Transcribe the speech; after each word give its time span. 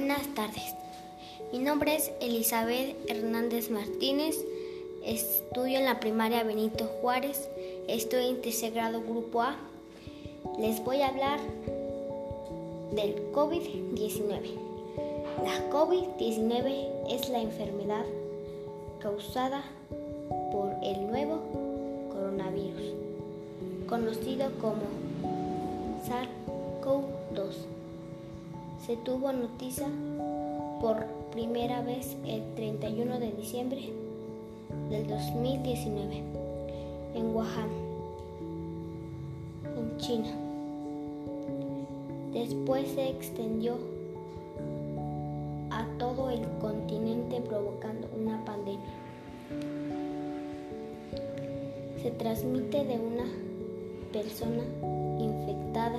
Buenas 0.00 0.34
tardes. 0.34 0.74
Mi 1.52 1.58
nombre 1.58 1.94
es 1.94 2.10
Elizabeth 2.22 2.96
Hernández 3.10 3.70
Martínez. 3.70 4.34
Estudio 5.04 5.78
en 5.78 5.84
la 5.84 6.00
primaria 6.00 6.42
Benito 6.42 6.86
Juárez. 6.86 7.50
Estoy 7.86 8.28
en 8.28 8.40
tercer 8.40 8.72
grado 8.72 9.02
grupo 9.02 9.42
A. 9.42 9.58
Les 10.58 10.82
voy 10.82 11.02
a 11.02 11.08
hablar 11.08 11.38
del 12.92 13.30
COVID-19. 13.32 14.40
La 15.44 15.68
COVID-19 15.68 17.10
es 17.10 17.28
la 17.28 17.42
enfermedad 17.42 18.06
causada 19.00 19.62
por 20.50 20.76
el 20.82 21.08
nuevo 21.08 21.42
coronavirus, 22.10 22.94
conocido 23.86 24.50
como 24.62 24.80
SARS-CoV-2. 26.08 27.79
Se 28.86 28.96
tuvo 28.96 29.32
noticia 29.32 29.86
por 30.80 31.04
primera 31.32 31.82
vez 31.82 32.16
el 32.26 32.42
31 32.54 33.20
de 33.20 33.30
diciembre 33.32 33.92
del 34.88 35.06
2019 35.06 36.22
en 37.14 37.34
Wuhan, 37.34 37.68
en 39.76 39.96
China. 39.98 40.28
Después 42.32 42.88
se 42.88 43.10
extendió 43.10 43.76
a 45.70 45.86
todo 45.98 46.30
el 46.30 46.40
continente 46.60 47.40
provocando 47.42 48.08
una 48.18 48.44
pandemia. 48.44 48.80
Se 52.02 52.10
transmite 52.12 52.84
de 52.84 52.98
una 52.98 53.26
persona 54.10 54.62
infectada, 55.18 55.98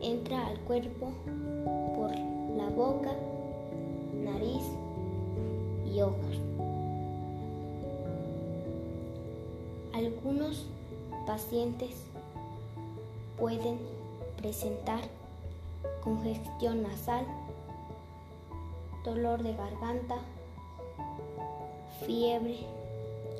entra 0.00 0.46
al 0.46 0.58
cuerpo 0.60 1.12
por 1.94 2.10
la 2.56 2.68
boca, 2.70 3.12
nariz 4.14 4.62
y 5.92 6.00
ojos. 6.00 6.40
Algunos 9.92 10.66
pacientes 11.26 11.90
pueden 13.38 13.78
presentar 14.38 15.00
congestión 16.02 16.82
nasal, 16.82 17.26
dolor 19.04 19.42
de 19.42 19.54
garganta, 19.54 20.16
fiebre, 22.06 22.60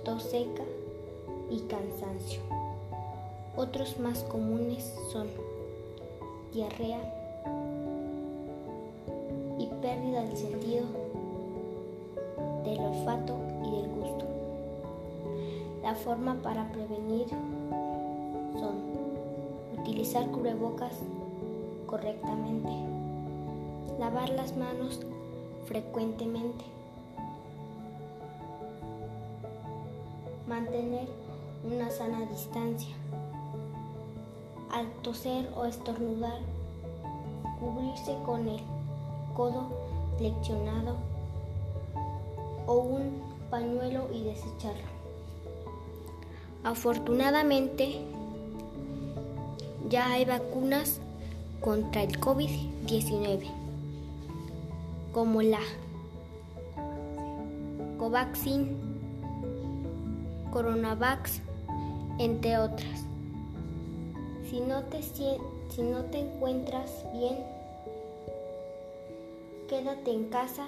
tos 0.05 0.25
seca 0.25 0.65
y 1.51 1.61
cansancio. 1.61 2.41
Otros 3.57 3.99
más 3.99 4.23
comunes 4.25 4.95
son 5.13 5.29
diarrea 6.53 6.99
y 9.59 9.67
pérdida 9.81 10.23
del 10.23 10.37
sentido 10.37 10.85
del 12.65 12.81
olfato 12.81 13.37
y 13.65 13.71
del 13.71 13.89
gusto. 13.91 14.25
La 15.83 15.95
forma 15.95 16.35
para 16.43 16.71
prevenir 16.73 17.29
son 18.59 18.91
utilizar 19.79 20.31
cubrebocas 20.31 20.93
correctamente, 21.87 22.71
lavar 23.99 24.29
las 24.31 24.57
manos 24.57 25.01
frecuentemente, 25.67 26.65
mantener 30.49 31.09
una 31.65 31.91
sana 31.91 32.27
distancia, 32.27 32.95
al 34.73 34.91
toser 35.03 35.49
o 35.57 35.65
estornudar, 35.65 36.39
cubrirse 37.59 38.17
con 38.25 38.49
el 38.49 38.61
codo 39.35 39.69
flexionado 40.19 40.97
o 42.67 42.75
un 42.75 43.23
pañuelo 43.51 44.09
y 44.13 44.25
desecharlo. 44.25 44.89
Afortunadamente, 46.63 48.01
ya 49.89 50.13
hay 50.13 50.25
vacunas 50.25 51.01
contra 51.61 52.03
el 52.03 52.21
COVID-19, 52.21 53.47
como 55.13 55.43
la 55.43 55.61
Covaxin, 57.99 58.77
Coronavax, 60.53 61.41
entre 62.19 62.59
otras. 62.59 63.10
Si 64.51 64.59
no 64.59 64.83
te, 64.83 65.01
si 65.01 65.83
no 65.83 66.07
te 66.07 66.19
encuentras 66.19 66.91
bien, 67.13 67.39
quédate 69.69 70.11
en 70.11 70.25
casa. 70.25 70.67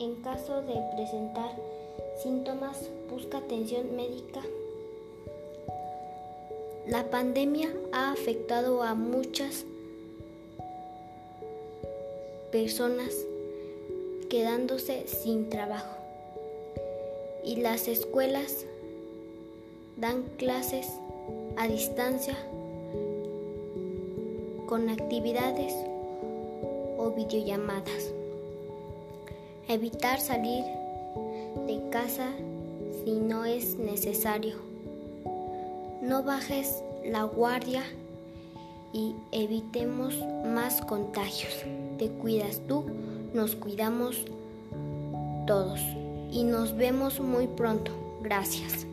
En 0.00 0.14
caso 0.22 0.62
de 0.62 0.74
presentar 0.94 1.50
síntomas, 2.22 2.88
busca 3.10 3.38
atención 3.38 3.94
médica. 3.96 4.40
La 6.86 7.10
pandemia 7.10 7.68
ha 7.92 8.12
afectado 8.12 8.82
a 8.82 8.94
muchas 8.94 9.66
personas 12.50 13.12
quedándose 14.30 15.06
sin 15.06 15.50
trabajo 15.50 15.96
y 17.44 17.56
las 17.56 17.88
escuelas 17.88 18.64
dan 19.98 20.22
clases 20.38 20.86
a 21.58 21.68
distancia 21.68 22.38
con 24.68 24.90
actividades 24.90 25.74
o 26.98 27.10
videollamadas. 27.16 28.12
Evitar 29.66 30.20
salir 30.20 30.62
de 31.66 31.80
casa 31.90 32.28
si 33.02 33.12
no 33.12 33.46
es 33.46 33.78
necesario. 33.78 34.56
No 36.02 36.22
bajes 36.22 36.82
la 37.02 37.22
guardia 37.24 37.82
y 38.92 39.14
evitemos 39.32 40.14
más 40.44 40.82
contagios. 40.82 41.64
Te 41.98 42.10
cuidas 42.10 42.60
tú, 42.68 42.84
nos 43.32 43.56
cuidamos 43.56 44.22
todos 45.46 45.80
y 46.30 46.44
nos 46.44 46.76
vemos 46.76 47.20
muy 47.20 47.46
pronto. 47.46 47.90
Gracias. 48.22 48.86